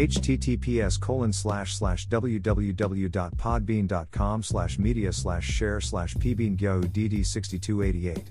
https 0.00 1.00
colon 1.00 1.32
slash 1.32 1.74
slash 1.74 2.08
www.podbean.com 2.08 4.42
slash 4.42 4.78
media 4.78 5.12
slash 5.12 5.44
share 5.44 5.80
slash 5.80 6.14
pbeangyo 6.14 6.84
dd6288 6.84 8.24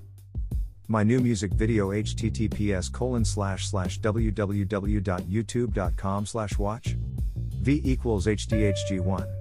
my 0.88 1.04
new 1.04 1.20
music 1.20 1.54
video 1.54 1.90
https 1.90 2.92
colon 2.92 3.24
slash 3.24 3.68
slash 3.68 4.00
www.youtube.com 4.00 6.26
slash 6.26 6.58
watch 6.58 6.98
v 7.62 7.80
equals 7.84 8.26
hdhg1 8.26 9.39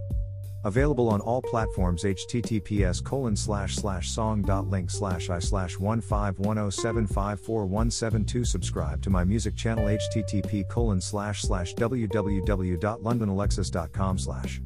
available 0.68 1.08
on 1.08 1.20
all 1.22 1.42
platforms 1.42 2.04
https 2.04 3.02
colon 3.02 3.34
slash 3.34 3.74
slash 3.74 4.08
song 4.08 4.40
dot 4.42 4.68
link 4.68 4.88
slash 4.90 5.28
i 5.30 5.40
slash 5.40 5.74
15107544172 5.76 8.46
subscribe 8.46 9.02
to 9.02 9.10
my 9.10 9.24
music 9.24 9.56
channel 9.56 9.86
http 9.86 10.68
colon 10.68 11.00
slash 11.00 11.42
slash 11.42 11.74
www.londonalexis.com 11.74 14.18
slash 14.18 14.60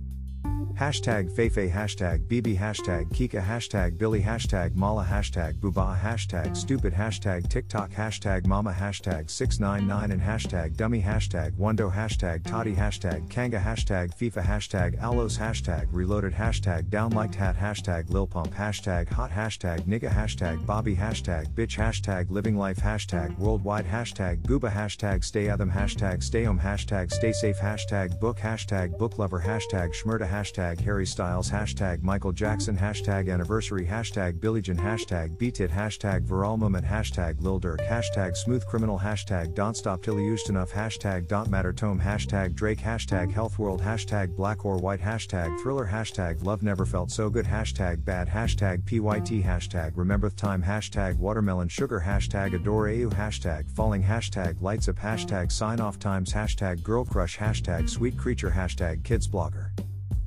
Hashtag 0.83 1.31
Feifei 1.31 1.71
Hashtag 1.73 2.27
BB 2.27 2.59
Hashtag 2.59 3.09
Kika 3.11 3.41
Hashtag 3.41 3.97
Billy 3.97 4.21
Hashtag 4.21 4.75
Mala 4.75 5.07
Hashtag 5.09 5.55
Booba 5.61 5.97
Hashtag 5.97 6.57
Stupid 6.57 6.93
Hashtag 6.93 7.49
TikTok 7.49 7.93
Hashtag 7.93 8.49
Mama 8.49 8.73
Hashtag 8.73 9.31
699 9.31 10.11
and 10.11 10.21
Hashtag 10.21 10.77
Dummy 10.77 11.01
Hashtag 11.01 11.53
Wando 11.53 11.89
Hashtag 11.89 12.45
Toddy 12.45 12.75
Hashtag 12.75 13.31
Kanga 13.31 13.61
Hashtag 13.61 14.13
FIFA 14.19 14.43
Hashtag 14.45 15.01
Alos 15.01 15.39
Hashtag 15.39 15.87
Reloaded 15.93 16.33
Hashtag 16.33 16.91
Downliked 16.91 17.37
Hat 17.37 17.57
Hashtag 17.57 18.11
Lil 18.11 18.27
Pump 18.27 18.53
Hashtag 18.53 19.09
Hot 19.13 19.31
Hashtag 19.31 19.83
Nigga 19.83 20.13
Hashtag 20.13 20.67
Bobby 20.67 20.97
Hashtag 20.97 21.49
Bitch 21.55 21.77
Hashtag 21.77 22.29
Living 22.29 22.57
Life 22.57 22.79
Hashtag 22.79 23.39
Worldwide 23.39 23.87
Hashtag 23.87 24.43
Gooba 24.49 24.73
Hashtag 24.73 25.23
Stay 25.23 25.49
Adam 25.49 25.71
Hashtag 25.71 26.25
Stay 26.25 26.43
Home 26.43 26.59
Hashtag 26.59 27.13
Stay 27.13 27.31
Safe 27.31 27.61
Hashtag 27.61 28.19
Book 28.19 28.39
Hashtag 28.39 28.99
Book 28.99 29.17
Lover 29.21 29.41
Hashtag 29.41 29.95
Schmurda 29.95 30.29
Hashtag 30.29 30.72
hashtag 30.73 30.85
Harry 30.85 31.07
Styles, 31.07 31.51
hashtag 31.51 32.03
Michael 32.03 32.33
Jackson, 32.33 32.77
hashtag 32.77 33.33
anniversary, 33.33 33.87
hashtag 33.87 34.41
Billie 34.41 34.61
Jean, 34.61 34.77
hashtag 34.77 35.37
Beatit, 35.37 35.71
hashtag 35.71 36.27
Viral 36.27 36.59
Moment, 36.59 36.85
hashtag 36.85 37.41
Lil 37.41 37.61
Durk, 37.61 37.87
hashtag 37.89 38.37
Smooth 38.37 38.65
Criminal, 38.67 38.99
hashtag 38.99 39.55
Don't 39.55 39.77
Stop 39.77 40.03
Till 40.03 40.19
You 40.19 40.27
Used 40.27 40.49
Enough, 40.49 40.73
hashtag 40.73 41.29
Don't 41.29 41.51
Matter 41.51 41.73
Tome, 41.73 42.01
hashtag 42.01 42.55
Drake, 42.55 42.79
hashtag 42.79 43.31
Health 43.31 43.59
World, 43.59 43.81
hashtag 43.81 44.35
Black 44.37 44.65
or 44.65 44.79
White, 44.79 45.01
hashtag 45.01 45.61
Thriller, 45.61 45.87
hashtag 45.87 46.43
Love 46.45 46.63
Never 46.63 46.87
Felt 46.87 47.11
So 47.11 47.29
Good, 47.29 47.47
hashtag 47.47 48.05
Bad, 48.05 48.29
hashtag 48.29 48.85
PYT, 48.87 49.43
hashtag 49.45 49.93
Remember 49.97 50.31
Time, 50.31 50.63
hashtag 50.63 51.17
Watermelon 51.19 51.69
Sugar, 51.69 52.03
hashtag 52.05 52.55
Adore 52.55 52.91
You, 52.91 53.11
hashtag 53.11 53.71
Falling, 53.71 54.03
hashtag 54.03 54.61
Lights 54.63 54.89
Up, 54.89 54.97
hashtag 54.97 55.53
Sign 55.53 55.81
Off 55.81 55.99
Times, 55.99 56.33
hashtag 56.33 56.83
Girl 56.83 57.05
Crush, 57.05 57.39
hashtag 57.39 57.89
Sweet 57.89 58.17
Creature, 58.17 58.51
hashtag 58.51 59.05
Kids 59.05 59.29
Blogger. 59.29 59.71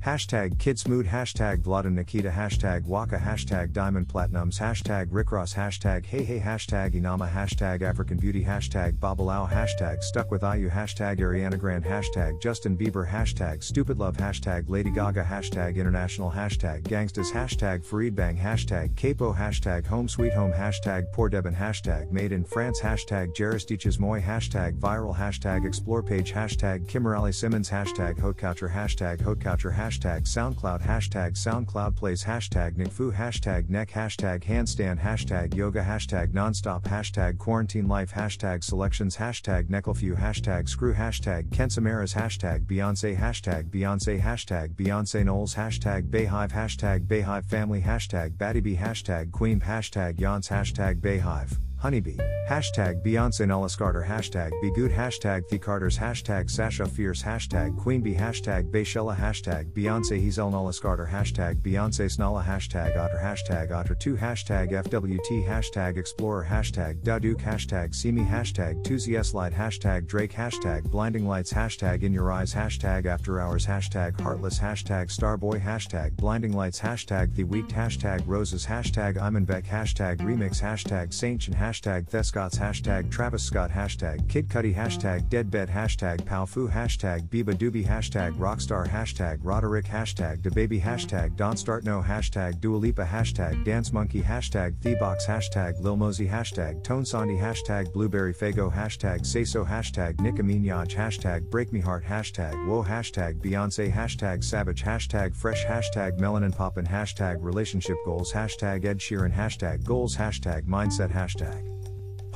Hashtag 0.06 0.58
Kidsmood, 0.58 1.08
hashtag 1.08 1.62
Vlada 1.62 1.90
Nikita, 1.90 2.30
hashtag 2.30 2.84
Waka, 2.84 3.16
hashtag 3.18 3.72
Diamond 3.72 4.06
Platinums, 4.06 4.56
hashtag 4.56 5.08
Rick 5.10 5.32
Ross, 5.32 5.52
hashtag 5.52 6.06
Hey 6.06 6.22
Hey, 6.22 6.38
hashtag 6.38 6.94
Inama, 6.94 7.28
hashtag 7.28 7.82
African 7.82 8.16
Beauty, 8.16 8.44
hashtag 8.44 9.00
Babalao, 9.00 9.50
hashtag 9.50 10.00
Stuck 10.04 10.30
with 10.30 10.42
IU, 10.42 10.70
hashtag 10.70 11.18
Ariana 11.18 11.58
Grande, 11.58 11.82
hashtag 11.82 12.40
Justin 12.40 12.78
Bieber, 12.78 13.10
hashtag 13.10 13.64
Stupid 13.64 13.98
Love, 13.98 14.16
hashtag 14.16 14.70
Lady 14.70 14.92
Gaga, 14.92 15.24
hashtag 15.24 15.74
International, 15.74 16.30
hashtag 16.30 16.84
Gangstas, 16.84 17.32
hashtag 17.32 17.84
Farid 17.84 18.14
Bang, 18.14 18.36
hashtag 18.36 18.94
Capo, 18.94 19.32
hashtag 19.34 19.84
Home 19.86 20.08
Sweet 20.08 20.34
Home, 20.34 20.52
hashtag 20.52 21.10
Poor 21.12 21.28
Debin, 21.28 21.56
hashtag 21.56 22.12
Made 22.12 22.30
in 22.30 22.44
France, 22.44 22.80
hashtag 22.80 23.34
Jaristiches 23.34 23.98
Moy, 23.98 24.20
hashtag 24.20 24.78
Viral, 24.78 25.16
hashtag 25.16 25.66
Explore 25.66 26.04
Page, 26.04 26.32
hashtag 26.32 26.86
Kimberly 26.86 27.32
Simmons, 27.32 27.68
hashtag 27.68 28.16
Couture, 28.20 28.68
hashtag 28.68 29.20
Couture, 29.20 29.72
hashtag 29.72 29.95
hashtag 29.96 30.22
SoundCloud, 30.22 30.82
hashtag 30.82 31.32
SoundCloud 31.32 31.96
plays, 31.96 32.24
hashtag 32.24 32.76
NickFu, 32.76 33.14
hashtag 33.14 33.68
neck, 33.70 33.90
hashtag 33.90 34.44
handstand, 34.44 35.00
hashtag 35.00 35.54
yoga, 35.54 35.82
hashtag 35.82 36.32
nonstop, 36.32 36.82
hashtag 36.84 37.38
quarantine 37.38 37.88
life, 37.88 38.12
hashtag 38.12 38.62
selections, 38.62 39.16
hashtag 39.16 39.68
Necklefew, 39.68 40.16
hashtag 40.18 40.68
screw, 40.68 40.94
hashtag 40.94 41.48
Kensamaras, 41.48 42.14
hashtag 42.14 42.66
Beyonce, 42.66 43.16
hashtag 43.16 43.70
Beyonce, 43.70 44.20
hashtag 44.20 44.74
Beyonce 44.74 45.24
Knowles, 45.24 45.54
hashtag 45.54 46.10
BeyHive, 46.10 46.52
hashtag 46.52 47.06
BeyHive 47.06 47.44
family, 47.46 47.80
hashtag 47.80 48.36
Batty 48.36 48.76
hashtag 48.76 49.32
Queen, 49.32 49.60
hashtag 49.60 50.18
Yance, 50.18 50.50
hashtag 50.50 51.00
BeyHive. 51.00 51.56
Honeybee. 51.86 52.18
Hashtag 52.48 53.04
Beyonce 53.04 53.46
Knowles 53.46 53.76
Carter. 53.76 54.04
Hashtag 54.08 54.50
Be 54.60 54.72
Good. 54.72 54.90
Hashtag 54.90 55.48
The 55.48 55.58
Carters. 55.58 55.96
Hashtag 55.96 56.50
Sasha 56.50 56.86
Fierce. 56.86 57.22
Hashtag 57.22 57.76
Queen 57.76 58.00
Bee. 58.00 58.14
Hashtag 58.14 58.72
Bayshella. 58.72 59.16
Hashtag 59.16 59.72
Beyonce 59.72 60.20
Hazel 60.20 60.50
Knowles 60.50 60.80
Carter. 60.80 61.08
Hashtag 61.12 61.62
Beyonce 61.62 62.06
Snala. 62.06 62.44
Hashtag 62.44 62.96
Otter. 62.96 63.20
Hashtag 63.22 63.70
Otter2. 63.70 64.18
Hashtag 64.18 64.72
FWT. 64.72 65.46
Hashtag 65.46 65.96
Explorer. 65.96 66.44
Hashtag 66.48 67.02
Daduke. 67.04 67.40
Hashtag 67.40 67.94
See 67.94 68.10
Me. 68.10 68.22
Hashtag 68.22 68.82
2ZS 68.84 69.34
Light. 69.34 69.52
Hashtag 69.52 70.06
Drake. 70.06 70.32
Hashtag 70.32 70.90
Blinding 70.90 71.26
Lights. 71.28 71.52
Hashtag 71.52 72.02
In 72.02 72.12
Your 72.12 72.32
Eyes. 72.32 72.52
Hashtag 72.52 73.06
After 73.06 73.40
Hours. 73.40 73.64
Hashtag 73.64 74.20
Heartless. 74.20 74.58
Hashtag 74.58 75.06
Starboy. 75.06 75.60
Hashtag 75.62 76.16
Blinding 76.16 76.52
Lights. 76.52 76.80
Hashtag 76.80 77.34
The 77.36 77.44
Weeknd. 77.44 77.72
Hashtag 77.72 78.22
Roses. 78.26 78.66
Hashtag 78.66 79.16
Imanbek. 79.16 79.66
Hashtag 79.66 80.18
Remix. 80.18 80.60
Hashtag 80.60 81.12
Saint 81.12 81.46
and 81.48 81.56
hashtag 81.56 81.75
The 81.82 82.22
Scotts 82.22 82.58
hashtag 82.58 83.10
Travis 83.10 83.42
Scott 83.42 83.70
hashtag 83.70 84.26
Kid 84.30 84.48
Cudi 84.48 84.74
hashtag 84.74 85.28
Death 85.28 85.50
Bed 85.50 85.68
hashtag 85.68 86.22
Powfu 86.22 86.72
hashtag 86.72 87.28
beabadoobee 87.28 87.86
hashtag 87.86 88.34
Rockstar 88.36 88.88
hashtag 88.88 89.40
Roddy 89.42 89.66
Ricch 89.66 89.86
hashtag 89.86 90.40
DaBaby 90.40 90.80
hashtag 90.80 91.36
Don't 91.36 91.58
Start 91.58 91.84
No 91.84 92.00
hashtag 92.00 92.60
Dua 92.60 92.76
Lipa 92.76 93.04
hashtag 93.04 93.62
Dance 93.64 93.92
Monkey 93.92 94.22
hashtag 94.22 94.74
Thebox 94.78 95.26
hashtag 95.26 95.78
Lil 95.80 95.98
Mosey 95.98 96.26
hashtag 96.26 96.82
Tones 96.82 97.12
and 97.12 97.30
I 97.30 97.42
hashtag 97.42 97.92
Blueberry 97.92 98.32
Faygo 98.32 98.72
hashtag 98.72 99.26
Say 99.26 99.44
So 99.44 99.62
hashtag 99.62 100.18
Nicki 100.20 100.42
Minaj 100.42 100.94
hashtag 100.94 101.50
Break 101.50 101.74
Me 101.74 101.80
Heart 101.80 102.04
hashtag 102.04 102.66
Whoa 102.66 102.82
hashtag 102.84 103.42
Beyonce 103.42 103.92
hashtag 103.92 104.42
Savage 104.42 104.82
hashtag 104.82 105.36
Fresh 105.36 105.66
hashtag 105.66 106.18
Melanin 106.18 106.56
Poppin 106.56 106.86
hashtag 106.86 107.36
Relationship 107.40 107.98
Goals 108.06 108.32
hashtag 108.32 108.86
Ed 108.86 108.98
Sheeran 108.98 109.34
hashtag 109.34 109.84
Goals 109.84 110.16
hashtag 110.16 110.62
Mindset 110.66 111.12
hashtag 111.12 111.65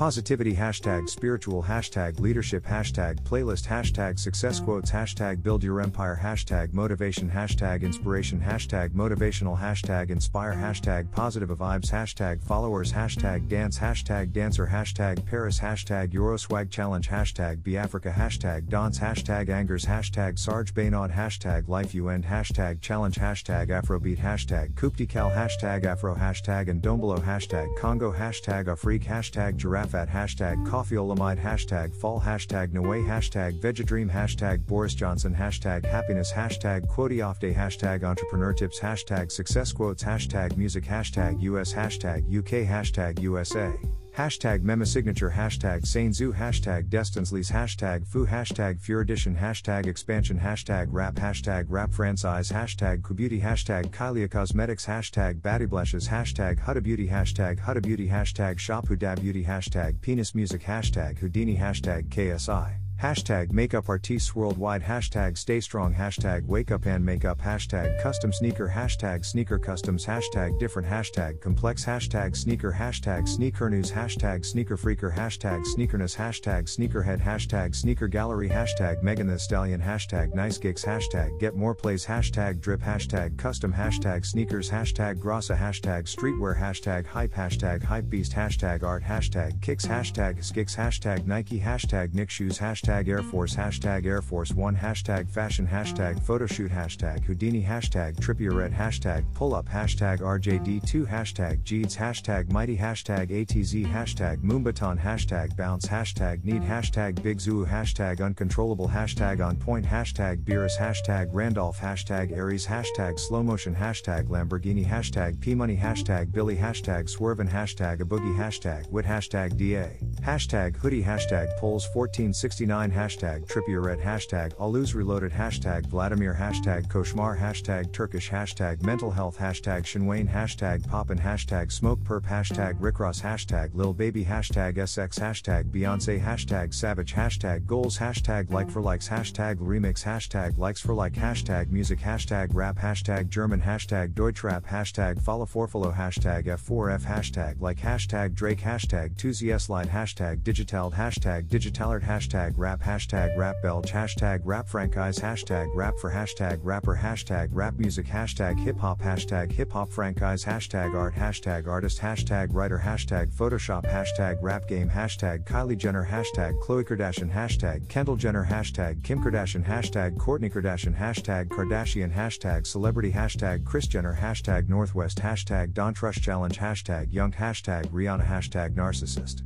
Positivity 0.01 0.55
hashtag 0.55 1.07
spiritual 1.07 1.61
hashtag 1.61 2.19
leadership 2.19 2.65
hashtag 2.65 3.21
playlist 3.21 3.67
hashtag 3.67 4.17
success 4.17 4.59
quotes 4.59 4.89
hashtag 4.89 5.43
build 5.43 5.63
your 5.63 5.79
empire 5.79 6.19
hashtag 6.19 6.73
motivation 6.73 7.29
hashtag 7.29 7.83
inspiration 7.83 8.41
hashtag 8.41 8.89
motivational 8.95 9.55
hashtag 9.55 10.09
inspire 10.09 10.55
hashtag 10.55 11.11
positive 11.11 11.49
vibes 11.49 11.91
hashtag 11.91 12.43
followers 12.43 12.91
hashtag 12.91 13.47
dance 13.47 13.77
hashtag 13.77 14.31
dancer 14.31 14.65
hashtag 14.65 15.23
Paris 15.27 15.59
hashtag 15.59 16.11
Euroswag 16.11 16.71
challenge 16.71 17.07
hashtag 17.07 17.61
be 17.61 17.77
Africa 17.77 18.09
hashtag 18.09 18.67
dance 18.69 18.97
hashtag 18.97 19.49
angers 19.49 19.85
hashtag 19.85 20.39
Serge 20.39 20.73
Beynaud 20.73 21.11
hashtag 21.11 21.67
life 21.67 21.93
you 21.93 22.09
end 22.09 22.25
hashtag 22.25 22.81
challenge 22.81 23.17
hashtag 23.17 23.67
Afrobeat 23.67 24.17
hashtag 24.17 24.73
Kuptikal 24.73 25.31
hashtag 25.31 25.85
Afro 25.85 26.15
hashtag 26.15 26.69
and 26.69 26.81
Dombolo 26.81 27.23
hashtag 27.23 27.67
Congo 27.77 28.11
hashtag 28.11 28.65
Afrik 28.65 29.03
hashtag 29.03 29.57
giraffe 29.57 29.90
at 29.93 30.09
hashtag 30.09 30.65
coffeeolamide 30.67 31.39
hashtag 31.39 31.95
fall 31.95 32.19
hashtag 32.19 32.71
Noe 32.73 33.03
hashtag 33.03 33.59
Vegedream 33.59 34.09
hashtag 34.09 34.65
Boris 34.65 34.93
Johnson 34.93 35.35
hashtag 35.35 35.85
happiness 35.85 36.31
hashtag 36.31 36.87
quote 36.87 37.19
off 37.21 37.39
day 37.39 37.53
hashtag 37.53 38.03
entrepreneur 38.03 38.53
tips 38.53 38.79
hashtag 38.79 39.31
success 39.31 39.71
quotes 39.71 40.03
hashtag 40.03 40.57
music 40.57 40.83
hashtag 40.83 41.41
US 41.41 41.73
hashtag 41.73 42.25
UK 42.27 42.67
hashtag 42.67 43.19
USA 43.21 43.71
Hashtag 44.17 44.59
Mema 44.59 44.85
Signature 44.85 45.31
Hashtag 45.31 45.83
Sainzu 45.83 46.35
Hashtag 46.35 46.89
Destinsleys 46.89 47.49
Hashtag 47.49 48.05
Fu 48.05 48.27
Hashtag 48.27 48.81
Fure 48.81 48.99
Edition 48.99 49.37
Hashtag 49.37 49.87
Expansion 49.87 50.37
Hashtag 50.37 50.87
Rap 50.89 51.15
Hashtag 51.15 51.65
Rap 51.69 51.93
Franchise 51.93 52.51
Hashtag 52.51 53.01
Kubeauty 53.01 53.41
Hashtag 53.41 53.89
Kylie 53.91 54.29
Cosmetics 54.29 54.85
Hashtag 54.85 55.41
Batty 55.41 55.65
Blushes 55.65 56.09
Hashtag 56.09 56.59
Huda 56.59 56.83
Beauty 56.83 57.07
Hashtag 57.07 57.61
Huda 57.61 57.81
Beauty 57.81 58.09
Hashtag 58.09 58.59
Shop 58.59 58.85
Huda 58.85 59.19
Beauty 59.21 59.45
Hashtag 59.45 60.01
Penis 60.01 60.35
Music 60.35 60.61
Hashtag 60.61 61.17
Houdini 61.19 61.57
Hashtag 61.57 62.09
KSI 62.09 62.80
Hashtag 63.01 63.51
Makeup 63.51 63.89
Artists 63.89 64.35
Worldwide. 64.35 64.83
Hashtag 64.83 65.35
Stay 65.35 65.59
Strong. 65.59 65.95
Hashtag 65.95 66.45
Wake 66.45 66.69
Up 66.69 66.85
and 66.85 67.03
Makeup 67.03 67.41
Hashtag 67.41 67.99
Custom 67.99 68.31
Sneaker. 68.31 68.71
Hashtag 68.71 69.25
Sneaker 69.25 69.57
Customs. 69.57 70.05
Hashtag 70.05 70.59
Different. 70.59 70.87
Hashtag 70.87 71.41
Complex. 71.41 71.83
Hashtag 71.83 72.37
Sneaker. 72.37 72.71
Hashtag 72.71 73.27
Sneaker 73.27 73.71
News. 73.71 73.91
Hashtag 73.91 74.45
Sneaker 74.45 74.77
Freaker. 74.77 75.11
Hashtag 75.11 75.65
Sneakerness. 75.65 76.15
Hashtag 76.15 76.65
Sneakerhead. 76.65 77.19
Hashtag 77.19 77.73
Sneaker 77.73 78.07
Gallery. 78.07 78.47
Hashtag 78.47 79.01
Megan 79.01 79.25
Thee 79.25 79.39
Stallion. 79.39 79.81
Hashtag 79.81 80.35
Nice 80.35 80.59
Gigs. 80.59 80.85
Hashtag 80.85 81.39
Get 81.39 81.55
More 81.55 81.73
Plays. 81.73 82.05
Hashtag 82.05 82.61
Drip. 82.61 82.81
Hashtag 82.81 83.35
Custom. 83.35 83.73
Hashtag 83.73 84.23
Sneakers. 84.23 84.69
Hashtag 84.69 85.19
Grassa 85.19 85.57
Hashtag 85.57 86.03
Streetwear. 86.03 86.55
Hashtag 86.55 87.07
Hype. 87.07 87.33
Hashtag 87.33 87.81
Hype 87.81 88.11
Beast. 88.11 88.31
Hashtag 88.31 88.83
Art. 88.83 89.01
Hashtag 89.01 89.59
Kicks. 89.59 89.87
Hashtag 89.87 90.43
Skicks. 90.43 90.75
Hashtag 90.75 91.25
Nike. 91.25 91.59
Hashtag 91.59 92.13
Nick 92.13 92.29
Shoes. 92.29 92.59
Hashtag 92.59 92.90
hashtag 92.91 93.07
Air 93.07 93.23
Force 93.23 93.55
hashtag 93.55 94.05
Air 94.05 94.21
Force 94.21 94.51
One 94.53 94.75
hashtag 94.75 95.29
fashion 95.29 95.65
hashtag 95.65 96.21
photoshoot 96.21 96.69
hashtag 96.69 97.23
Houdini 97.23 97.65
hashtag 97.65 98.19
Trippie 98.19 98.53
Redd 98.53 98.73
hashtag 98.73 99.23
pull 99.33 99.55
up 99.55 99.65
hashtag 99.67 100.19
RJD2 100.19 101.07
hashtag 101.07 101.63
Jeeds 101.63 101.95
hashtag 101.95 102.51
mighty 102.51 102.75
hashtag 102.75 103.29
ATZ 103.29 103.85
hashtag 103.85 104.43
Moombahton 104.43 104.99
hashtag 104.99 105.55
bounce 105.55 105.87
hashtag 105.87 106.43
need 106.43 106.61
hashtag 106.61 107.21
Big 107.23 107.39
Zoo 107.39 107.65
hashtag 107.65 108.21
uncontrollable 108.21 108.89
hashtag 108.89 109.45
on 109.45 109.55
point 109.55 109.85
hashtag 109.85 110.43
Beerus 110.43 110.77
hashtag 110.77 111.29
Randolph 111.31 111.79
hashtag 111.79 112.35
Aries 112.35 112.67
hashtag 112.67 113.17
slow 113.17 113.41
motion 113.41 113.73
hashtag 113.73 114.27
Lamborghini 114.27 114.85
hashtag 114.85 115.39
P 115.39 115.55
money 115.55 115.77
hashtag 115.77 116.31
Billy 116.31 116.57
hashtag 116.57 117.09
swervin 117.09 117.49
hashtag 117.49 118.01
a 118.01 118.05
boogie 118.05 118.35
hashtag 118.35 118.89
wit 118.91 119.05
hashtag 119.05 119.55
DA 119.55 119.97
hashtag 120.21 120.75
hoodie 120.75 121.03
hashtag 121.03 121.47
polls 121.57 121.87
1469 121.93 122.80
hashtag 122.89 123.45
Trippie 123.47 123.83
Redd 123.83 123.99
hashtag 123.99 124.55
Aluz 124.55 124.95
reloaded 124.95 125.33
hashtag 125.33 125.85
Vladimir 125.87 126.33
hashtag 126.33 126.87
Koshmar 126.87 127.37
hashtag 127.37 127.91
Turkish 127.91 128.29
hashtag 128.29 128.81
mental 128.81 129.11
health 129.11 129.37
hashtag 129.37 129.83
Shinwane 129.83 130.31
hashtag 130.31 130.87
poppin 130.87 131.17
hashtag 131.17 131.69
smoke 131.69 131.99
perp 131.99 132.21
hashtag 132.21 132.79
Rickross 132.79 133.21
hashtag 133.21 133.75
Lil 133.75 133.91
Baby 133.91 134.23
hashtag 134.23 134.77
SX 134.77 135.19
hashtag 135.19 135.69
Beyonce 135.69 136.23
hashtag 136.23 136.73
Savage 136.73 137.13
hashtag 137.13 137.65
goals 137.65 137.97
hashtag 137.97 138.49
like 138.51 138.71
for 138.71 138.81
likes 138.81 139.09
hashtag 139.09 139.57
remix 139.57 140.01
hashtag 140.01 140.57
likes 140.57 140.79
for 140.79 140.93
like 140.93 141.13
hashtag 141.13 141.69
music 141.71 141.99
hashtag 141.99 142.47
rap 142.53 142.77
hashtag 142.77 143.27
German 143.27 143.59
hashtag 143.59 144.13
Deutschrap 144.13 144.65
hashtag 144.65 145.21
follow 145.21 145.45
for 145.45 145.67
follow 145.67 145.91
hashtag 145.91 146.45
F4F 146.45 147.03
hashtag 147.03 147.59
like 147.59 147.79
hashtag 147.79 148.33
Drake 148.33 148.61
hashtag 148.61 149.13
2ZS 149.17 149.67
line 149.67 149.89
hashtag 149.89 150.41
digital 150.41 150.89
hashtag 150.89 151.49
digitalert 151.49 152.01
hashtag 152.01 152.53
rap 152.55 152.70
hashtag 152.79 153.35
rap 153.37 153.55
belge 153.61 153.91
hashtag 153.91 154.39
rap 154.45 154.67
franchise 154.67 155.17
hashtag 155.19 155.67
rap 155.75 155.97
for 155.99 156.11
hashtag 156.11 156.59
rapper 156.63 156.95
hashtag 156.95 157.49
rap 157.51 157.73
music 157.77 158.05
hashtag 158.05 158.57
hip 158.59 158.77
hop 158.77 159.01
hashtag 159.01 159.51
hip 159.51 159.71
hop 159.71 159.91
franchise 159.91 160.43
hashtag 160.43 160.95
art 160.95 161.13
hashtag 161.13 161.67
artist 161.67 161.99
hashtag 161.99 162.53
writer 162.53 162.79
hashtag 162.79 163.33
photoshop 163.33 163.83
hashtag 163.83 164.37
rap 164.41 164.67
game 164.67 164.89
hashtag 164.89 165.43
Kylie 165.43 165.77
Jenner 165.77 166.07
hashtag 166.09 166.57
Khloe 166.61 166.83
Kardashian 166.83 167.31
hashtag 167.31 167.87
Kendall 167.89 168.15
Jenner 168.15 168.45
hashtag 168.45 169.03
Kim 169.03 169.21
Kardashian 169.21 169.65
hashtag 169.65 170.15
Kourtney 170.17 170.51
Kardashian 170.51 170.97
hashtag 170.97 171.47
Kardashian 171.47 172.13
hashtag 172.13 172.65
celebrity 172.65 173.11
hashtag 173.11 173.65
Kris 173.65 173.87
Jenner 173.87 174.15
hashtag 174.15 174.69
Northwest 174.69 175.17
hashtag 175.17 175.73
Don 175.73 175.93
Trush 175.93 176.21
challenge 176.21 176.57
hashtag 176.59 177.11
Young 177.11 177.31
hashtag 177.31 177.87
Rihanna 177.87 178.25
hashtag 178.25 178.75
narcissist 178.75 179.41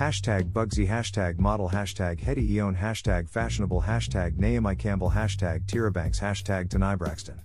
Hashtag 0.00 0.50
Bugsy 0.50 0.88
Hashtag 0.88 1.38
Model 1.38 1.68
Hashtag 1.68 2.20
Hetty 2.20 2.54
Eon 2.54 2.74
Hashtag 2.74 3.28
Fashionable 3.28 3.82
Hashtag 3.82 4.38
Naomi 4.38 4.74
Campbell 4.74 5.10
Hashtag 5.10 5.66
Tyra 5.66 5.92
Banks 5.92 6.18
Hashtag 6.18 6.70
Tanai 6.70 6.94
Braxton. 6.94 7.42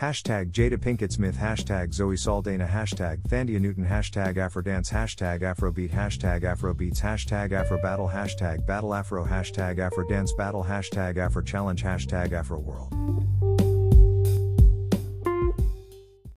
Hashtag 0.00 0.50
Jada 0.50 0.78
Pinkett 0.78 1.12
Smith 1.12 1.36
Hashtag 1.36 1.94
Zoe 1.94 2.16
Saldana 2.16 2.66
Hashtag 2.66 3.22
Thandie 3.28 3.60
Newton 3.60 3.86
Hashtag 3.86 4.34
Afrodance 4.34 4.90
Hashtag 4.90 5.42
Afrobeat 5.42 5.92
Hashtag 5.92 6.42
Afrobeats 6.42 7.00
Hashtag 7.00 7.52
Afrobattle 7.52 8.12
Hashtag 8.12 8.66
Battle 8.66 8.92
Afro 8.92 9.24
Hashtag 9.24 9.78
Afrodance 9.78 10.36
Battle 10.36 10.64
Hashtag 10.64 11.18
Afro 11.18 11.40
Challenge 11.40 11.84
Hashtag 11.84 12.32
Afro 12.32 12.58
World 12.58 13.35